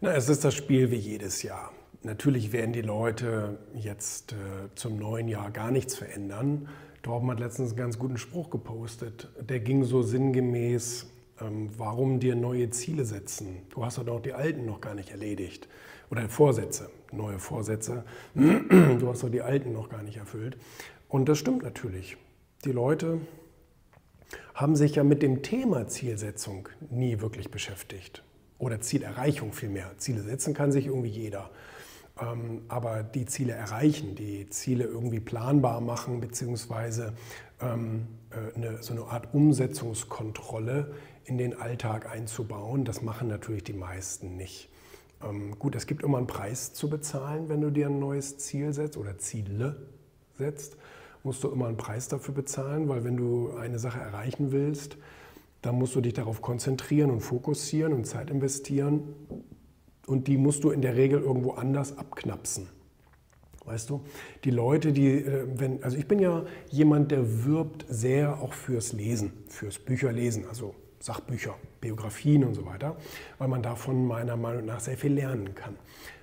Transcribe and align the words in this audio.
Na, 0.00 0.14
es 0.14 0.28
ist 0.28 0.44
das 0.44 0.54
Spiel 0.54 0.92
wie 0.92 0.96
jedes 0.96 1.42
Jahr. 1.42 1.72
Natürlich 2.04 2.52
werden 2.52 2.72
die 2.72 2.82
Leute 2.82 3.58
jetzt 3.74 4.30
äh, 4.30 4.36
zum 4.76 4.96
neuen 4.96 5.26
Jahr 5.26 5.50
gar 5.50 5.72
nichts 5.72 5.96
verändern. 5.96 6.68
Torben 7.02 7.28
hat 7.32 7.40
letztens 7.40 7.70
einen 7.70 7.78
ganz 7.78 7.98
guten 7.98 8.16
Spruch 8.16 8.48
gepostet. 8.48 9.28
Der 9.40 9.58
ging 9.58 9.82
so 9.82 10.02
sinngemäß, 10.02 11.10
ähm, 11.40 11.70
warum 11.76 12.20
dir 12.20 12.36
neue 12.36 12.70
Ziele 12.70 13.04
setzen? 13.04 13.62
Du 13.70 13.84
hast 13.84 13.98
doch 13.98 14.20
die 14.20 14.34
alten 14.34 14.66
noch 14.66 14.80
gar 14.80 14.94
nicht 14.94 15.10
erledigt. 15.10 15.66
Oder 16.12 16.28
Vorsätze, 16.28 16.90
neue 17.10 17.40
Vorsätze. 17.40 18.04
Du 18.34 19.08
hast 19.08 19.24
doch 19.24 19.30
die 19.30 19.42
alten 19.42 19.72
noch 19.72 19.88
gar 19.88 20.04
nicht 20.04 20.18
erfüllt. 20.18 20.56
Und 21.08 21.28
das 21.28 21.38
stimmt 21.38 21.64
natürlich. 21.64 22.16
Die 22.64 22.72
Leute 22.72 23.20
haben 24.54 24.76
sich 24.76 24.94
ja 24.94 25.02
mit 25.02 25.22
dem 25.24 25.42
Thema 25.42 25.88
Zielsetzung 25.88 26.68
nie 26.88 27.20
wirklich 27.20 27.50
beschäftigt. 27.50 28.22
Oder 28.58 28.80
Zielerreichung 28.80 29.52
vielmehr. 29.52 29.90
Ziele 29.98 30.22
setzen 30.22 30.54
kann 30.54 30.72
sich 30.72 30.86
irgendwie 30.86 31.10
jeder. 31.10 31.50
Ähm, 32.20 32.62
aber 32.68 33.02
die 33.02 33.26
Ziele 33.26 33.52
erreichen, 33.52 34.14
die 34.14 34.48
Ziele 34.50 34.84
irgendwie 34.84 35.20
planbar 35.20 35.80
machen, 35.80 36.20
beziehungsweise 36.20 37.14
ähm, 37.60 38.08
äh, 38.30 38.56
eine, 38.56 38.82
so 38.82 38.92
eine 38.92 39.04
Art 39.04 39.32
Umsetzungskontrolle 39.32 40.94
in 41.24 41.38
den 41.38 41.58
Alltag 41.58 42.10
einzubauen, 42.10 42.84
das 42.84 43.02
machen 43.02 43.28
natürlich 43.28 43.64
die 43.64 43.74
meisten 43.74 44.36
nicht. 44.36 44.68
Ähm, 45.22 45.58
gut, 45.58 45.76
es 45.76 45.86
gibt 45.86 46.02
immer 46.02 46.18
einen 46.18 46.26
Preis 46.26 46.72
zu 46.72 46.88
bezahlen, 46.88 47.48
wenn 47.48 47.60
du 47.60 47.70
dir 47.70 47.86
ein 47.86 47.98
neues 47.98 48.38
Ziel 48.38 48.72
setzt 48.72 48.96
oder 48.96 49.18
Ziele 49.18 49.88
setzt, 50.36 50.76
musst 51.22 51.44
du 51.44 51.50
immer 51.50 51.66
einen 51.66 51.76
Preis 51.76 52.08
dafür 52.08 52.34
bezahlen, 52.34 52.88
weil 52.88 53.04
wenn 53.04 53.16
du 53.16 53.56
eine 53.56 53.78
Sache 53.78 54.00
erreichen 54.00 54.52
willst, 54.52 54.96
dann 55.62 55.76
musst 55.76 55.94
du 55.94 56.00
dich 56.00 56.14
darauf 56.14 56.42
konzentrieren 56.42 57.10
und 57.10 57.20
fokussieren 57.20 57.92
und 57.92 58.04
Zeit 58.04 58.30
investieren 58.30 59.14
und 60.06 60.28
die 60.28 60.36
musst 60.36 60.64
du 60.64 60.70
in 60.70 60.82
der 60.82 60.96
Regel 60.96 61.20
irgendwo 61.20 61.52
anders 61.52 61.98
abknapsen. 61.98 62.68
Weißt 63.64 63.90
du, 63.90 64.02
die 64.44 64.50
Leute, 64.50 64.92
die, 64.92 65.08
äh, 65.08 65.46
wenn, 65.54 65.82
also 65.84 65.98
ich 65.98 66.08
bin 66.08 66.20
ja 66.20 66.46
jemand, 66.70 67.10
der 67.10 67.44
wirbt 67.44 67.84
sehr 67.88 68.40
auch 68.40 68.54
fürs 68.54 68.94
Lesen, 68.94 69.32
fürs 69.48 69.78
Bücherlesen, 69.78 70.46
also 70.48 70.74
Sachbücher, 71.00 71.54
Biografien 71.80 72.44
und 72.44 72.54
so 72.54 72.64
weiter, 72.64 72.96
weil 73.36 73.48
man 73.48 73.62
davon 73.62 74.06
meiner 74.06 74.36
Meinung 74.36 74.64
nach 74.64 74.80
sehr 74.80 74.96
viel 74.96 75.12
lernen 75.12 75.54
kann. 75.54 75.76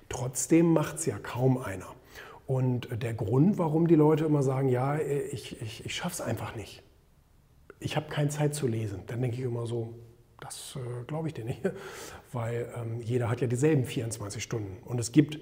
Trotzdem 0.08 0.72
macht 0.72 0.96
es 0.96 1.06
ja 1.06 1.18
kaum 1.18 1.58
einer. 1.58 1.86
Und 2.46 2.88
der 3.02 3.14
Grund, 3.14 3.58
warum 3.58 3.86
die 3.86 3.94
Leute 3.94 4.24
immer 4.24 4.42
sagen, 4.42 4.68
ja, 4.68 4.98
ich, 4.98 5.60
ich, 5.60 5.86
ich 5.86 5.94
schaffe 5.94 6.14
es 6.14 6.20
einfach 6.20 6.54
nicht. 6.56 6.82
Ich 7.80 7.96
habe 7.96 8.08
keine 8.08 8.30
Zeit 8.30 8.54
zu 8.54 8.66
lesen. 8.66 9.00
Dann 9.06 9.20
denke 9.20 9.36
ich 9.36 9.42
immer 9.42 9.66
so, 9.66 9.94
das 10.40 10.76
äh, 10.76 11.04
glaube 11.04 11.28
ich 11.28 11.34
dir 11.34 11.44
nicht, 11.44 11.60
weil 12.32 12.68
ähm, 12.76 13.00
jeder 13.00 13.28
hat 13.28 13.40
ja 13.40 13.46
dieselben 13.46 13.84
24 13.84 14.42
Stunden. 14.42 14.78
Und 14.84 14.98
es 15.00 15.12
gibt 15.12 15.38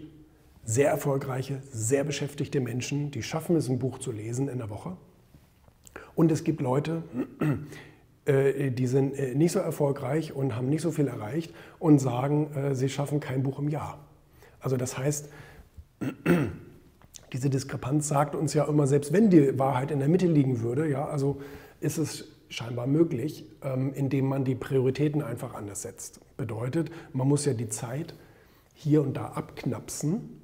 sehr 0.65 0.89
erfolgreiche, 0.89 1.61
sehr 1.71 2.05
beschäftigte 2.05 2.61
Menschen, 2.61 3.11
die 3.11 3.23
schaffen 3.23 3.57
es, 3.57 3.69
ein 3.69 3.79
Buch 3.79 3.99
zu 3.99 4.13
lesen 4.13 4.49
in 4.49 4.59
der 4.59 4.71
Woche. 4.71 4.97
Und 6.15 6.33
es 6.33 6.45
gibt 6.45 6.61
Leute, 6.61 7.03
äh, 8.25 8.71
die 8.71 8.87
sind 8.87 9.19
äh, 9.19 9.35
nicht 9.35 9.53
so 9.53 9.59
erfolgreich 9.59 10.33
und 10.33 10.57
haben 10.57 10.69
nicht 10.69 10.83
so 10.83 10.91
viel 10.91 11.09
erreicht 11.09 11.53
und 11.79 11.99
sagen, 11.99 12.53
äh, 12.55 12.75
sie 12.75 12.89
schaffen 12.89 13.21
kein 13.21 13.43
Buch 13.43 13.59
im 13.59 13.69
Jahr. 13.69 13.99
Also 14.61 14.77
das 14.77 14.97
heißt, 14.97 15.29
diese 17.33 17.51
Diskrepanz 17.51 18.09
sagt 18.09 18.35
uns 18.35 18.55
ja 18.55 18.65
immer, 18.65 18.87
selbst 18.87 19.13
wenn 19.13 19.29
die 19.29 19.59
Wahrheit 19.59 19.91
in 19.91 19.99
der 19.99 20.09
Mitte 20.09 20.27
liegen 20.27 20.63
würde, 20.63 20.89
ja, 20.89 21.05
also 21.05 21.41
ist 21.85 21.99
es 21.99 22.29
scheinbar 22.49 22.87
möglich, 22.87 23.45
ähm, 23.63 23.93
indem 23.95 24.27
man 24.27 24.45
die 24.45 24.55
Prioritäten 24.55 25.23
einfach 25.23 25.55
anders 25.55 25.83
setzt. 25.83 26.21
Bedeutet, 26.37 26.91
man 27.13 27.29
muss 27.29 27.45
ja 27.45 27.53
die 27.53 27.69
Zeit 27.69 28.15
hier 28.75 29.03
und 29.03 29.17
da 29.17 29.27
abknapsen, 29.33 30.41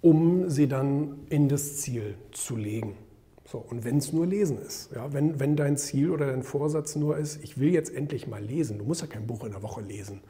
um 0.00 0.50
sie 0.50 0.68
dann 0.68 1.26
in 1.28 1.48
das 1.48 1.78
Ziel 1.78 2.16
zu 2.32 2.56
legen. 2.56 2.96
So, 3.44 3.58
und 3.58 3.84
wenn 3.84 3.98
es 3.98 4.12
nur 4.12 4.26
Lesen 4.26 4.58
ist, 4.58 4.92
ja, 4.94 5.12
wenn, 5.12 5.38
wenn 5.40 5.56
dein 5.56 5.76
Ziel 5.76 6.10
oder 6.10 6.26
dein 6.26 6.42
Vorsatz 6.42 6.96
nur 6.96 7.18
ist, 7.18 7.42
ich 7.42 7.58
will 7.58 7.72
jetzt 7.72 7.94
endlich 7.94 8.26
mal 8.26 8.42
lesen, 8.42 8.78
du 8.78 8.84
musst 8.84 9.00
ja 9.00 9.06
kein 9.06 9.26
Buch 9.26 9.44
in 9.44 9.52
der 9.52 9.62
Woche 9.62 9.82
lesen. 9.82 10.20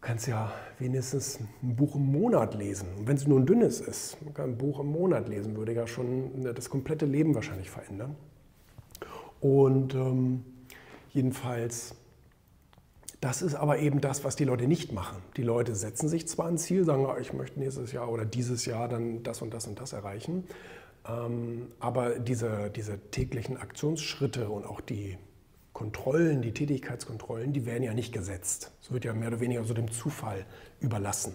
Du 0.00 0.06
kannst 0.06 0.26
ja 0.26 0.50
wenigstens 0.78 1.40
ein 1.62 1.76
Buch 1.76 1.94
im 1.94 2.10
Monat 2.10 2.54
lesen. 2.54 2.88
Und 2.96 3.06
wenn 3.06 3.16
es 3.16 3.26
nur 3.26 3.38
ein 3.38 3.44
dünnes 3.44 3.82
ist, 3.82 4.16
ein 4.34 4.56
Buch 4.56 4.80
im 4.80 4.86
Monat 4.86 5.28
lesen, 5.28 5.56
würde 5.56 5.74
ja 5.74 5.86
schon 5.86 6.42
das 6.42 6.70
komplette 6.70 7.04
Leben 7.04 7.34
wahrscheinlich 7.34 7.68
verändern. 7.68 8.16
Und 9.40 9.94
ähm, 9.94 10.42
jedenfalls, 11.12 11.94
das 13.20 13.42
ist 13.42 13.54
aber 13.54 13.78
eben 13.78 14.00
das, 14.00 14.24
was 14.24 14.36
die 14.36 14.44
Leute 14.44 14.66
nicht 14.66 14.92
machen. 14.92 15.18
Die 15.36 15.42
Leute 15.42 15.74
setzen 15.74 16.08
sich 16.08 16.26
zwar 16.26 16.48
ein 16.48 16.56
Ziel, 16.56 16.84
sagen, 16.84 17.04
ah, 17.04 17.18
ich 17.18 17.34
möchte 17.34 17.60
nächstes 17.60 17.92
Jahr 17.92 18.10
oder 18.10 18.24
dieses 18.24 18.64
Jahr 18.64 18.88
dann 18.88 19.22
das 19.22 19.42
und 19.42 19.52
das 19.52 19.66
und 19.66 19.78
das 19.80 19.92
erreichen, 19.92 20.44
ähm, 21.06 21.68
aber 21.78 22.18
diese, 22.18 22.70
diese 22.70 22.98
täglichen 23.10 23.58
Aktionsschritte 23.58 24.48
und 24.48 24.64
auch 24.64 24.80
die 24.80 25.18
Kontrollen, 25.80 26.42
die 26.42 26.52
Tätigkeitskontrollen, 26.52 27.54
die 27.54 27.64
werden 27.64 27.82
ja 27.82 27.94
nicht 27.94 28.12
gesetzt. 28.12 28.70
Es 28.82 28.92
wird 28.92 29.06
ja 29.06 29.14
mehr 29.14 29.28
oder 29.28 29.40
weniger 29.40 29.64
so 29.64 29.72
dem 29.72 29.90
Zufall 29.90 30.44
überlassen. 30.78 31.32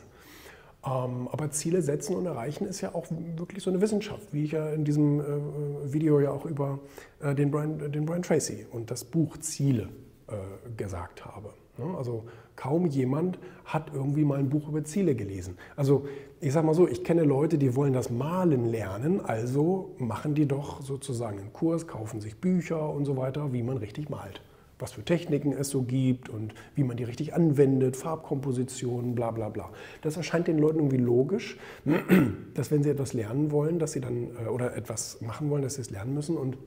Ähm, 0.86 1.28
aber 1.32 1.50
Ziele 1.50 1.82
setzen 1.82 2.16
und 2.16 2.28
erreichen 2.28 2.68
ist 2.68 2.80
ja 2.80 2.94
auch 2.94 3.08
wirklich 3.10 3.64
so 3.64 3.72
eine 3.72 3.82
Wissenschaft, 3.82 4.32
wie 4.34 4.44
ich 4.44 4.52
ja 4.52 4.70
in 4.70 4.86
diesem 4.86 5.20
äh, 5.20 5.92
Video 5.92 6.20
ja 6.20 6.30
auch 6.30 6.46
über 6.46 6.78
äh, 7.22 7.34
den 7.34 7.50
Brian, 7.50 7.92
den 7.92 8.06
Brian 8.06 8.22
Tracy 8.22 8.68
und 8.70 8.92
das 8.92 9.04
Buch 9.04 9.38
Ziele 9.40 9.90
äh, 10.28 10.36
gesagt 10.78 11.26
habe. 11.26 11.52
Ne? 11.78 11.98
Also 11.98 12.24
kaum 12.56 12.86
jemand 12.88 13.40
hat 13.66 13.92
irgendwie 13.94 14.24
mal 14.24 14.40
ein 14.40 14.50
Buch 14.50 14.70
über 14.70 14.84
Ziele 14.84 15.16
gelesen. 15.16 15.58
Also 15.76 16.06
ich 16.40 16.54
sage 16.54 16.66
mal 16.66 16.74
so, 16.74 16.88
ich 16.88 17.04
kenne 17.04 17.24
Leute, 17.24 17.58
die 17.58 17.76
wollen 17.76 17.94
das 17.94 18.10
Malen 18.10 18.70
lernen, 18.70 19.22
also 19.22 19.96
machen 19.98 20.36
die 20.36 20.48
doch 20.48 20.82
sozusagen 20.82 21.40
einen 21.40 21.54
Kurs, 21.54 21.88
kaufen 21.88 22.22
sich 22.22 22.38
Bücher 22.38 22.90
und 22.90 23.06
so 23.06 23.18
weiter, 23.18 23.54
wie 23.54 23.64
man 23.64 23.78
richtig 23.78 24.10
malt. 24.10 24.42
Was 24.78 24.92
für 24.92 25.04
Techniken 25.04 25.54
es 25.54 25.70
so 25.70 25.84
gibt 25.84 26.28
und 26.28 26.54
wie 26.76 26.84
man 26.84 26.98
die 26.98 27.06
richtig 27.06 27.34
anwendet, 27.34 27.96
Farbkompositionen, 27.96 29.16
bla 29.16 29.32
bla 29.32 29.48
bla. 29.48 29.70
Das 30.02 30.18
erscheint 30.18 30.48
den 30.48 30.58
Leuten 30.58 30.80
irgendwie 30.80 30.98
logisch, 30.98 31.58
dass 32.54 32.72
wenn 32.72 32.84
sie 32.84 32.90
etwas 32.90 33.14
lernen 33.14 33.52
wollen, 33.52 33.80
dass 33.80 33.94
sie 33.94 34.02
dann, 34.02 34.32
äh, 34.44 34.50
oder 34.50 34.76
etwas 34.76 35.22
machen 35.22 35.50
wollen, 35.50 35.64
dass 35.64 35.76
sie 35.76 35.82
es 35.82 35.92
lernen 35.92 36.14
müssen 36.14 36.36
und 36.36 36.58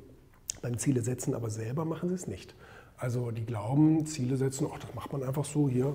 beim 0.62 0.78
Ziele 0.78 1.02
setzen 1.02 1.34
aber 1.34 1.50
selber 1.50 1.84
machen 1.84 2.08
sie 2.08 2.14
es 2.14 2.26
nicht. 2.26 2.54
Also 2.98 3.31
die 3.31 3.44
glauben, 3.44 4.06
Ziele 4.06 4.36
setzen, 4.36 4.66
ach, 4.72 4.78
das 4.78 4.94
macht 4.94 5.12
man 5.12 5.22
einfach 5.22 5.44
so 5.44 5.69
hier, 5.69 5.94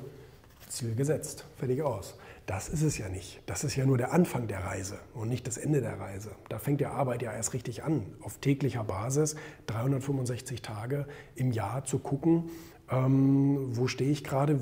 Ziel 0.70 0.96
gesetzt, 0.96 1.46
fertig 1.58 1.82
aus. 1.82 2.16
Das 2.46 2.68
ist 2.68 2.82
es 2.82 2.98
ja 2.98 3.08
nicht. 3.08 3.42
Das 3.46 3.64
ist 3.64 3.76
ja 3.76 3.86
nur 3.86 3.98
der 3.98 4.12
Anfang 4.12 4.48
der 4.48 4.66
Reise 4.66 5.00
und 5.14 5.30
nicht 5.30 5.48
das 5.48 5.58
Ende 5.58 5.82
der 5.82 6.00
Reise. 6.00 6.32
Da 6.50 6.60
fängt 6.60 6.82
die 6.82 6.86
Arbeit 6.86 7.22
ja 7.22 7.32
erst 7.32 7.54
richtig 7.54 7.84
an, 7.84 8.06
auf 8.22 8.38
täglicher 8.40 8.84
Basis, 8.84 9.36
365 9.68 10.62
Tage 10.62 11.08
im 11.36 11.52
Jahr 11.52 11.86
zu 11.86 12.00
gucken, 12.00 12.50
ähm, 12.90 13.78
wo 13.78 13.88
stehe 13.88 14.12
ich 14.12 14.24
gerade, 14.24 14.60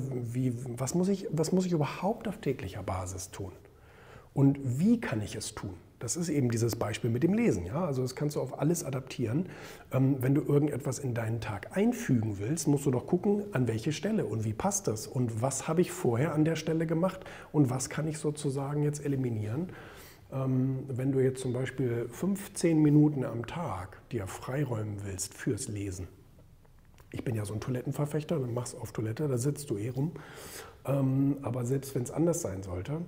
was, 0.78 0.94
was 1.30 1.52
muss 1.52 1.66
ich 1.66 1.72
überhaupt 1.72 2.28
auf 2.28 2.38
täglicher 2.38 2.82
Basis 2.82 3.30
tun 3.30 3.52
und 4.34 4.58
wie 4.78 5.00
kann 5.00 5.20
ich 5.22 5.34
es 5.34 5.54
tun. 5.54 5.74
Das 6.02 6.16
ist 6.16 6.28
eben 6.28 6.50
dieses 6.50 6.74
Beispiel 6.74 7.10
mit 7.10 7.22
dem 7.22 7.32
Lesen. 7.32 7.64
Ja? 7.64 7.84
Also 7.84 8.02
das 8.02 8.16
kannst 8.16 8.34
du 8.34 8.40
auf 8.40 8.58
alles 8.58 8.82
adaptieren. 8.82 9.46
Ähm, 9.92 10.16
wenn 10.18 10.34
du 10.34 10.42
irgendetwas 10.42 10.98
in 10.98 11.14
deinen 11.14 11.40
Tag 11.40 11.76
einfügen 11.76 12.40
willst, 12.40 12.66
musst 12.66 12.86
du 12.86 12.90
doch 12.90 13.06
gucken, 13.06 13.44
an 13.52 13.68
welche 13.68 13.92
Stelle 13.92 14.26
und 14.26 14.44
wie 14.44 14.52
passt 14.52 14.88
das 14.88 15.06
und 15.06 15.42
was 15.42 15.68
habe 15.68 15.80
ich 15.80 15.92
vorher 15.92 16.34
an 16.34 16.44
der 16.44 16.56
Stelle 16.56 16.86
gemacht 16.86 17.20
und 17.52 17.70
was 17.70 17.88
kann 17.88 18.08
ich 18.08 18.18
sozusagen 18.18 18.82
jetzt 18.82 19.04
eliminieren. 19.04 19.68
Ähm, 20.32 20.80
wenn 20.88 21.12
du 21.12 21.20
jetzt 21.20 21.40
zum 21.40 21.52
Beispiel 21.52 22.08
15 22.08 22.82
Minuten 22.82 23.24
am 23.24 23.46
Tag 23.46 23.98
dir 24.10 24.26
freiräumen 24.26 25.04
willst 25.04 25.34
fürs 25.34 25.68
Lesen, 25.68 26.08
ich 27.12 27.22
bin 27.22 27.36
ja 27.36 27.44
so 27.44 27.54
ein 27.54 27.60
Toilettenverfechter, 27.60 28.40
du 28.40 28.46
machst 28.46 28.76
auf 28.76 28.90
Toilette, 28.90 29.28
da 29.28 29.38
sitzt 29.38 29.70
du 29.70 29.78
eh 29.78 29.90
rum. 29.90 30.12
Ähm, 30.84 31.36
aber 31.42 31.64
selbst 31.64 31.94
wenn 31.94 32.02
es 32.02 32.10
anders 32.10 32.42
sein 32.42 32.64
sollte, 32.64 33.02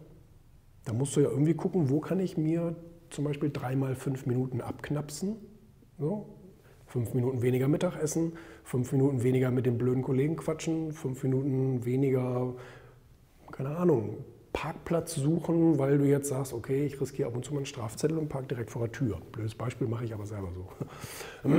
da 0.84 0.92
musst 0.92 1.16
du 1.16 1.20
ja 1.20 1.28
irgendwie 1.28 1.54
gucken, 1.54 1.90
wo 1.90 2.00
kann 2.00 2.20
ich 2.20 2.36
mir 2.36 2.76
zum 3.10 3.24
Beispiel 3.24 3.50
dreimal 3.50 3.94
fünf 3.94 4.26
Minuten 4.26 4.60
abknapsen. 4.60 5.36
So. 5.98 6.26
Fünf 6.86 7.14
Minuten 7.14 7.42
weniger 7.42 7.66
Mittagessen, 7.66 8.34
fünf 8.62 8.92
Minuten 8.92 9.22
weniger 9.22 9.50
mit 9.50 9.66
den 9.66 9.78
blöden 9.78 10.02
Kollegen 10.02 10.36
quatschen, 10.36 10.92
fünf 10.92 11.22
Minuten 11.24 11.84
weniger, 11.84 12.54
keine 13.50 13.76
Ahnung, 13.76 14.18
Parkplatz 14.52 15.16
suchen, 15.16 15.78
weil 15.80 15.98
du 15.98 16.04
jetzt 16.04 16.28
sagst, 16.28 16.52
okay, 16.52 16.86
ich 16.86 17.00
riskiere 17.00 17.28
ab 17.28 17.34
und 17.34 17.44
zu 17.44 17.52
mal 17.52 17.58
einen 17.58 17.66
Strafzettel 17.66 18.16
und 18.16 18.28
park 18.28 18.48
direkt 18.48 18.70
vor 18.70 18.82
der 18.82 18.92
Tür. 18.92 19.18
Blödes 19.32 19.56
Beispiel 19.56 19.88
mache 19.88 20.04
ich 20.04 20.14
aber 20.14 20.26
selber 20.26 20.50
so. 20.54 20.68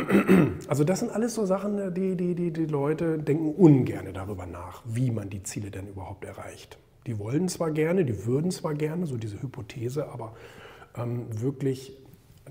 Also 0.67 0.83
das 0.85 0.99
sind 0.99 1.11
alles 1.11 1.35
so 1.35 1.45
Sachen, 1.45 1.93
die 1.93 2.15
die, 2.15 2.33
die, 2.33 2.51
die 2.51 2.65
Leute 2.65 3.17
denken 3.17 3.53
ungern 3.53 4.13
darüber 4.13 4.45
nach, 4.45 4.81
wie 4.85 5.11
man 5.11 5.29
die 5.29 5.43
Ziele 5.43 5.69
denn 5.69 5.89
überhaupt 5.89 6.23
erreicht. 6.23 6.79
Die 7.05 7.19
wollen 7.19 7.49
zwar 7.49 7.71
gerne, 7.71 8.05
die 8.05 8.25
würden 8.25 8.51
zwar 8.51 8.73
gerne, 8.73 9.05
so 9.05 9.17
diese 9.17 9.41
Hypothese, 9.41 10.07
aber 10.09 10.35
ähm, 10.95 11.27
wirklich 11.41 11.93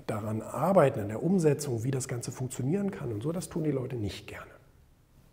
daran 0.07 0.41
arbeiten, 0.41 0.99
in 0.99 1.07
der 1.09 1.23
Umsetzung, 1.23 1.83
wie 1.83 1.91
das 1.91 2.07
Ganze 2.07 2.31
funktionieren 2.31 2.91
kann 2.91 3.11
und 3.11 3.23
so, 3.23 3.31
das 3.31 3.49
tun 3.49 3.63
die 3.63 3.71
Leute 3.71 3.95
nicht 3.95 4.27
gerne. 4.27 4.51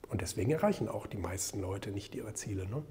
Und 0.09 0.21
deswegen 0.21 0.51
erreichen 0.51 0.89
auch 0.89 1.07
die 1.07 1.17
meisten 1.17 1.61
Leute 1.61 1.91
nicht 1.91 2.15
ihre 2.15 2.35
Ziele. 2.35 2.67
Ne? 2.67 2.83